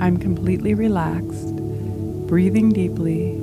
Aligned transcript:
I'm 0.00 0.16
completely 0.16 0.72
relaxed, 0.72 1.54
breathing 2.26 2.72
deeply, 2.72 3.36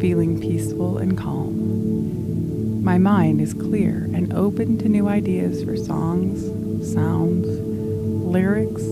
feeling 0.00 0.40
peaceful 0.40 0.96
and 0.96 1.18
calm. 1.18 2.82
My 2.82 2.96
mind 2.96 3.42
is 3.42 3.52
clear 3.52 4.08
and 4.14 4.32
open 4.32 4.78
to 4.78 4.88
new 4.88 5.06
ideas 5.06 5.62
for 5.62 5.76
songs, 5.76 6.40
sounds, 6.94 7.46
lyrics, 7.46 8.82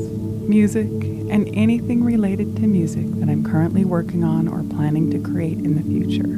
music, 0.46 0.90
and 1.30 1.48
anything 1.54 2.04
related 2.04 2.56
to 2.56 2.66
music 2.66 3.06
that 3.12 3.30
I'm 3.30 3.44
currently 3.44 3.86
working 3.86 4.22
on 4.22 4.46
or 4.46 4.62
planning 4.62 5.10
to 5.12 5.18
create 5.18 5.56
in 5.56 5.76
the 5.76 5.82
future. 5.82 6.36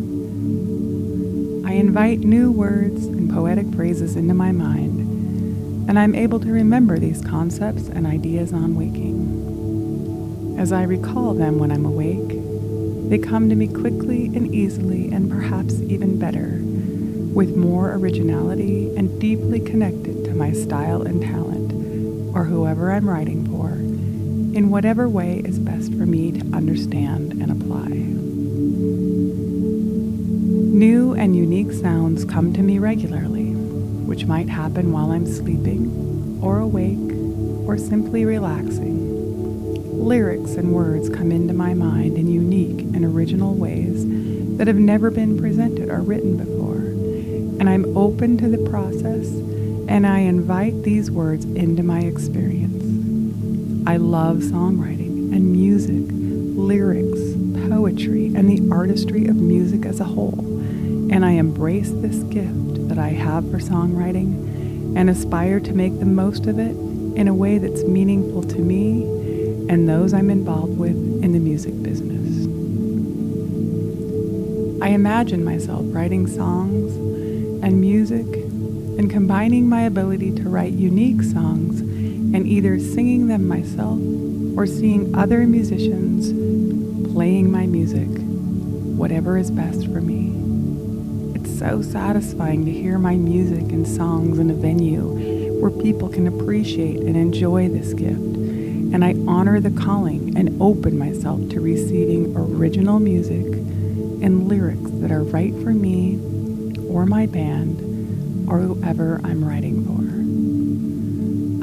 I 1.69 1.75
invite 1.75 2.21
new 2.21 2.53
words 2.53 3.07
and 3.07 3.29
poetic 3.29 3.67
phrases 3.75 4.15
into 4.15 4.35
my 4.35 4.53
mind, 4.53 5.89
and 5.89 5.99
I'm 5.99 6.15
able 6.15 6.39
to 6.39 6.53
remember 6.53 7.01
these 7.01 7.21
concepts 7.21 7.89
and 7.89 8.07
ideas 8.07 8.53
on 8.53 8.77
waking. 8.77 9.22
As 10.59 10.73
I 10.73 10.85
recall 10.85 11.35
them 11.35 11.59
when 11.59 11.73
I'm 11.73 11.85
awake, 11.85 12.39
they 13.09 13.19
come 13.19 13.49
to 13.49 13.57
me 13.57 13.67
quickly 13.67 14.27
and 14.27 14.55
easily, 14.55 15.11
and 15.13 15.31
perhaps 15.31 15.81
even 15.83 16.19
better, 16.19 16.61
with 17.35 17.57
more 17.57 17.93
originality 17.95 18.95
and 18.97 19.21
deeply 19.21 19.61
connected 19.61 20.25
to 20.25 20.35
my 20.35 20.53
style 20.53 21.03
and 21.03 21.21
talent, 21.21 21.73
or 22.35 22.45
whoever 22.45 22.93
I'm 22.93 23.09
writing 23.09 23.47
for, 23.47 23.71
in 24.57 24.71
whatever 24.71 25.09
way 25.09 25.43
is 25.45 25.59
best 25.59 25.93
for 25.93 26.07
me 26.07 26.33
to 26.33 26.57
understand 26.57 27.33
and 27.33 27.51
apply. 27.51 27.89
New 30.73 31.13
and 31.15 31.37
unique 31.37 31.73
sounds 31.73 32.25
come 32.25 32.53
to 32.53 32.63
me 32.63 32.79
regularly, 32.79 33.53
which 33.53 34.27
might 34.27 34.49
happen 34.49 34.93
while 34.93 35.11
I'm 35.11 35.27
sleeping, 35.27 36.39
or 36.43 36.61
awake, 36.61 36.99
or 37.67 37.77
simply 37.77 38.25
relaxing. 38.25 39.12
Lyrics 40.03 40.57
and 40.57 40.73
words 40.73 41.09
come 41.09 41.31
into 41.31 41.55
my 41.55 41.75
mind 41.75 42.19
in 42.19 42.27
unique 42.27 42.81
and 42.81 43.05
original 43.05 43.55
ways 43.55 44.05
that 44.59 44.67
have 44.67 44.77
never 44.77 45.13
been 45.13 45.39
presented 45.39 45.89
or 45.89 46.01
written 46.01 46.37
before, 46.37 46.79
and 47.61 47.71
I'm 47.71 47.97
open 47.97 48.37
to 48.39 48.49
the 48.49 48.69
process 48.69 49.29
and 49.89 50.05
I 50.05 50.19
invite 50.19 50.83
these 50.83 51.09
words 51.09 51.45
into 51.45 51.85
my 51.85 52.01
experience. 52.01 52.83
I 53.87 53.97
love 53.99 54.39
songwriting 54.39 55.33
and 55.33 55.53
music, 55.53 56.05
lyrics, 56.59 57.21
poetry, 57.71 58.27
and 58.35 58.51
the 58.51 58.75
artistry 58.75 59.29
of 59.29 59.37
music 59.37 59.87
as 59.87 60.01
a 60.01 60.05
whole, 60.05 60.41
and 61.13 61.25
I 61.25 61.33
embrace 61.33 61.93
this 61.93 62.25
gift 62.25 62.89
that 62.89 62.99
I 62.99 63.11
have 63.11 63.49
for 63.53 63.59
songwriting 63.59 64.97
and 64.97 65.09
aspire 65.09 65.61
to 65.61 65.73
make 65.73 66.01
the 66.01 66.07
most 66.07 66.47
of 66.47 66.59
it 66.59 66.77
in 67.17 67.29
a 67.29 67.35
way 67.35 67.59
that's 67.59 67.85
meaningful 67.85 68.43
to 68.43 68.59
me 68.59 69.22
and 69.69 69.89
those 69.89 70.13
I'm 70.13 70.31
involved 70.31 70.79
with 70.79 70.97
in 71.23 71.33
the 71.33 71.39
music 71.39 71.81
business. 71.83 72.47
I 74.83 74.89
imagine 74.89 75.45
myself 75.45 75.85
writing 75.87 76.27
songs 76.27 76.95
and 77.63 77.81
music 77.81 78.27
and 78.27 79.11
combining 79.11 79.69
my 79.69 79.83
ability 79.83 80.33
to 80.33 80.49
write 80.49 80.73
unique 80.73 81.23
songs 81.23 81.81
and 81.81 82.47
either 82.47 82.79
singing 82.79 83.29
them 83.29 83.47
myself 83.47 83.99
or 84.57 84.67
seeing 84.67 85.15
other 85.15 85.47
musicians 85.47 86.33
playing 87.13 87.51
my 87.51 87.67
music, 87.67 88.09
whatever 88.99 89.39
is 89.39 89.51
best 89.51 89.85
for 89.87 90.01
me. 90.01 90.33
It's 91.37 91.59
so 91.59 91.83
satisfying 91.83 92.65
to 92.65 92.73
hear 92.73 92.99
my 92.99 93.17
music 93.17 93.71
and 93.73 93.87
songs 93.87 94.39
in 94.39 94.51
a 94.51 94.55
venue 94.55 95.61
where 95.61 95.71
people 95.71 96.09
can 96.09 96.27
appreciate 96.27 97.01
and 97.01 97.17
enjoy 97.17 97.69
this 97.69 97.95
gift. 97.95 98.42
And 98.93 99.05
I 99.05 99.15
honor 99.27 99.59
the 99.59 99.71
calling 99.71 100.37
and 100.37 100.61
open 100.61 100.99
myself 100.99 101.49
to 101.51 101.61
receiving 101.61 102.37
original 102.37 103.01
music 103.01 103.47
and 103.47 104.49
lyrics 104.49 104.91
that 105.01 105.11
are 105.11 105.25
right 105.25 105.55
for 105.63 105.73
me 105.73 106.19
or 106.89 107.07
my 107.07 107.27
band 107.27 107.81
or 108.49 108.59
whoever 108.59 109.21
I'm 109.25 109.45
writing 109.45 109.85
for. 109.87 110.03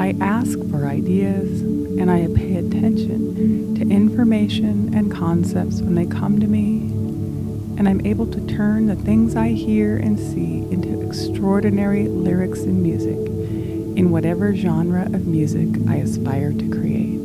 I 0.02 0.16
ask 0.22 0.58
for 0.70 0.88
ideas 0.88 1.62
and 1.62 2.10
I 2.10 2.28
pay 2.34 2.56
attention 2.56 3.76
to 3.76 3.82
information 3.82 4.94
and 4.96 5.12
concepts 5.12 5.82
when 5.82 5.96
they 5.96 6.06
come 6.06 6.40
to 6.40 6.48
me, 6.48 6.80
and 7.78 7.88
I'm 7.88 8.06
able 8.06 8.26
to 8.28 8.48
turn 8.48 8.88
the 8.88 8.96
things 8.96 9.36
I 9.36 9.50
hear 9.50 9.98
and 9.98 10.18
see 10.18 10.60
into 10.72 11.06
extraordinary 11.06 12.08
lyrics 12.08 12.62
and 12.62 12.82
music 12.82 13.18
in 13.98 14.10
whatever 14.10 14.56
genre 14.56 15.04
of 15.04 15.28
music 15.28 15.68
I 15.88 15.98
aspire 15.98 16.54
to 16.54 16.70
create. 16.70 17.19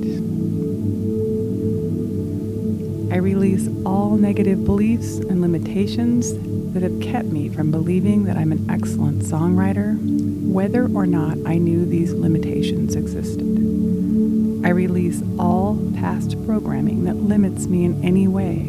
I 3.14 3.18
release 3.18 3.68
all 3.86 4.16
negative 4.16 4.64
beliefs 4.64 5.18
and 5.18 5.40
limitations 5.40 6.32
that 6.72 6.82
have 6.82 7.00
kept 7.00 7.28
me 7.28 7.48
from 7.48 7.70
believing 7.70 8.24
that 8.24 8.36
I'm 8.36 8.50
an 8.50 8.68
excellent 8.68 9.22
songwriter, 9.22 9.96
whether 10.50 10.88
or 10.92 11.06
not 11.06 11.38
I 11.46 11.58
knew 11.58 11.86
these 11.86 12.12
limitations 12.12 12.96
existed. 12.96 13.46
I 14.66 14.70
release 14.70 15.22
all 15.38 15.78
past 15.94 16.44
programming 16.44 17.04
that 17.04 17.14
limits 17.14 17.68
me 17.68 17.84
in 17.84 18.04
any 18.04 18.26
way. 18.26 18.62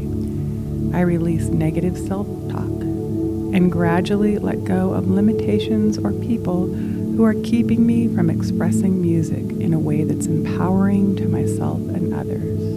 I 0.95 1.01
release 1.01 1.45
negative 1.45 1.97
self 1.97 2.27
talk 2.47 2.61
and 2.61 3.71
gradually 3.71 4.37
let 4.37 4.63
go 4.63 4.93
of 4.93 5.09
limitations 5.09 5.97
or 5.97 6.11
people 6.11 6.67
who 6.67 7.23
are 7.23 7.33
keeping 7.33 7.87
me 7.87 8.13
from 8.13 8.29
expressing 8.29 9.01
music 9.01 9.59
in 9.59 9.73
a 9.73 9.79
way 9.79 10.03
that's 10.03 10.27
empowering 10.27 11.15
to 11.15 11.27
myself 11.27 11.79
and 11.79 12.13
others. 12.13 12.75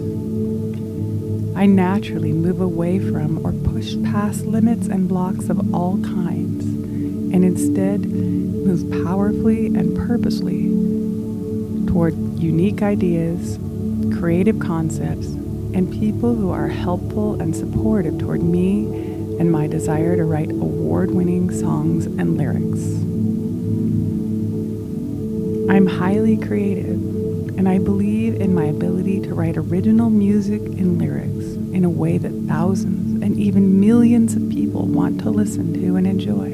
I 1.59 1.65
naturally 1.65 2.31
move 2.31 2.61
away 2.61 2.99
from 2.99 3.45
or 3.45 3.51
push 3.51 3.93
past 4.05 4.45
limits 4.45 4.87
and 4.87 5.09
blocks 5.09 5.49
of 5.49 5.75
all 5.75 5.97
kinds, 6.01 6.63
and 6.63 7.43
instead 7.43 8.05
move 8.05 9.03
powerfully 9.03 9.65
and 9.65 9.93
purposely 9.93 10.69
toward 11.85 12.13
unique 12.39 12.81
ideas, 12.81 13.59
creative 14.17 14.57
concepts, 14.59 15.25
and 15.25 15.91
people 15.91 16.33
who 16.33 16.49
are 16.49 16.69
helpful 16.69 17.41
and 17.41 17.53
supportive 17.53 18.17
toward 18.19 18.41
me 18.41 18.85
and 19.37 19.51
my 19.51 19.67
desire 19.67 20.15
to 20.15 20.23
write 20.23 20.51
award 20.51 21.11
winning 21.11 21.51
songs 21.51 22.05
and 22.05 22.37
lyrics. 22.37 22.85
I'm 25.69 25.87
highly 25.87 26.37
creative 26.37 27.18
and 27.59 27.67
I 27.67 27.77
believe 27.77 28.39
in 28.39 28.55
my 28.55 28.63
ability 28.63 29.19
to 29.19 29.33
write 29.33 29.57
original 29.57 30.09
music 30.09 30.61
and 30.61 30.97
lyrics 30.97 31.45
in 31.75 31.83
a 31.83 31.89
way 31.89 32.17
that 32.17 32.31
thousands 32.47 33.21
and 33.21 33.37
even 33.37 33.81
millions 33.81 34.33
of 34.33 34.49
people 34.49 34.85
want 34.85 35.19
to 35.19 35.29
listen 35.29 35.73
to 35.73 35.97
and 35.97 36.07
enjoy. 36.07 36.51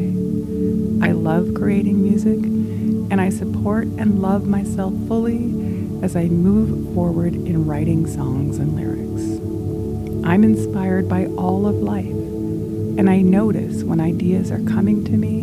I 1.08 1.12
love 1.12 1.54
creating 1.54 2.02
music, 2.02 2.40
and 3.12 3.22
I 3.22 3.30
support 3.30 3.86
and 3.86 4.20
love 4.20 4.48
myself 4.48 4.96
fully 5.08 5.54
as 6.02 6.16
I 6.16 6.24
move 6.24 6.96
forward 6.96 7.36
in 7.36 7.68
writing 7.68 8.08
songs 8.08 8.58
and 8.58 8.76
lyrics. 8.76 10.26
I'm 10.28 10.44
inspired 10.44 11.08
by 11.08 11.28
all 11.38 11.68
of 11.68 11.76
life, 11.76 12.08
and 12.08 13.12
I 13.12 13.22
notice 13.22 13.84
when 13.84 14.02
ideas 14.02 14.50
are 14.50 14.64
coming 14.64 15.06
to 15.06 15.12
me, 15.12 15.42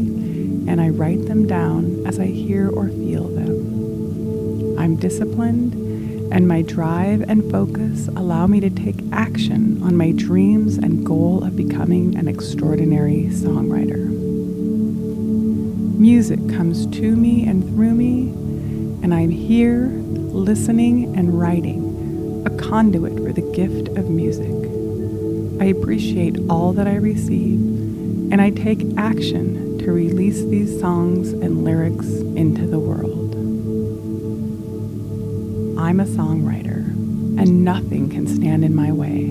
and 0.68 0.80
I 0.80 0.88
write 0.88 1.26
them 1.26 1.46
down 1.46 2.04
as 2.04 2.18
I 2.18 2.26
hear 2.26 2.68
or 2.68 2.88
feel 2.88 3.28
them. 3.28 3.52
Disciplined, 5.02 5.74
and 6.32 6.46
my 6.46 6.62
drive 6.62 7.22
and 7.22 7.50
focus 7.50 8.06
allow 8.06 8.46
me 8.46 8.60
to 8.60 8.70
take 8.70 9.00
action 9.10 9.82
on 9.82 9.96
my 9.96 10.12
dreams 10.12 10.76
and 10.76 11.04
goal 11.04 11.42
of 11.42 11.56
becoming 11.56 12.14
an 12.14 12.28
extraordinary 12.28 13.24
songwriter. 13.32 14.06
Music 15.98 16.38
comes 16.50 16.86
to 16.86 17.16
me 17.16 17.44
and 17.48 17.64
through 17.64 17.94
me, 17.94 18.28
and 19.02 19.12
I'm 19.12 19.30
here 19.30 19.88
listening 19.88 21.16
and 21.16 21.36
writing, 21.36 22.44
a 22.46 22.50
conduit 22.62 23.16
for 23.16 23.32
the 23.32 23.52
gift 23.56 23.88
of 23.98 24.08
music. 24.08 24.54
I 25.60 25.64
appreciate 25.64 26.38
all 26.48 26.72
that 26.74 26.86
I 26.86 26.94
receive, 26.94 27.58
and 28.30 28.40
I 28.40 28.50
take 28.50 28.86
action 28.96 29.78
to 29.78 29.90
release 29.90 30.44
these 30.44 30.78
songs 30.78 31.32
and 31.32 31.64
lyrics 31.64 32.21
I'm 35.92 36.00
a 36.00 36.04
songwriter, 36.04 36.86
and 37.38 37.66
nothing 37.66 38.08
can 38.08 38.26
stand 38.26 38.64
in 38.64 38.74
my 38.74 38.90
way. 38.90 39.26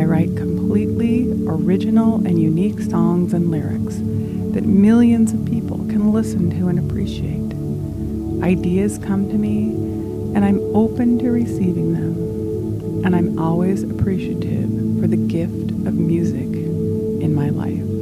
I 0.00 0.04
write 0.04 0.36
completely 0.36 1.32
original 1.48 2.24
and 2.24 2.40
unique 2.40 2.78
songs 2.78 3.34
and 3.34 3.50
lyrics 3.50 3.96
that 4.54 4.62
millions 4.62 5.32
of 5.32 5.44
people 5.44 5.78
can 5.78 6.12
listen 6.12 6.48
to 6.60 6.68
and 6.68 6.78
appreciate. 6.78 7.54
Ideas 8.44 8.98
come 8.98 9.28
to 9.30 9.34
me, 9.34 9.70
and 10.36 10.44
I'm 10.44 10.60
open 10.76 11.18
to 11.18 11.32
receiving 11.32 11.92
them, 11.92 13.04
and 13.04 13.16
I'm 13.16 13.36
always 13.36 13.82
appreciative 13.82 14.70
for 15.00 15.08
the 15.08 15.16
gift 15.16 15.72
of 15.72 15.94
music 15.94 16.54
in 17.20 17.34
my 17.34 17.48
life. 17.48 18.01